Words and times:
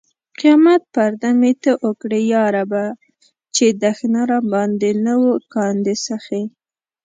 قیامت 0.39 0.81
پرده 0.93 1.29
مې 1.39 1.51
ته 1.63 1.71
اوکړې 1.85 2.21
یا 2.33 2.43
ربه! 2.55 2.85
چې 3.55 3.65
دښنه 3.83 4.21
راباندې 4.31 4.91
نه 5.05 5.13
و 5.21 5.23
کاندي 5.53 5.95
سخې 6.07 6.41